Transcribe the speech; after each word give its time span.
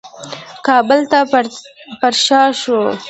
کابل 0.65 0.99
ته 1.11 1.19
پرشا 2.01 2.41
شو. 2.61 2.79